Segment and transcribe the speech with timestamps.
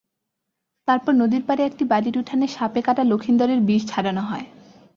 [0.87, 4.45] তারপর নদীর পাড়ে একটি বাড়ির উঠানে সাপে কাটা লখিন্দরের বিষ ঝাড়ানো হয়।